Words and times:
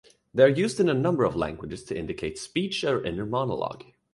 They 0.33 0.41
are 0.41 0.47
used 0.49 0.79
in 0.79 0.89
a 0.89 0.95
number 0.95 1.25
of 1.25 1.35
languages 1.35 1.83
to 1.83 1.95
indicate 1.95 2.39
speech 2.39 2.83
or 2.83 3.03
inner 3.03 3.23
monologue. 3.27 3.83